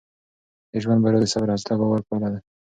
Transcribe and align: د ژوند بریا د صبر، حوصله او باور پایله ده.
د 0.71 0.73
ژوند 0.83 0.99
بریا 1.03 1.19
د 1.21 1.25
صبر، 1.33 1.47
حوصله 1.53 1.73
او 1.75 1.79
باور 1.81 2.01
پایله 2.07 2.29
ده. 2.33 2.39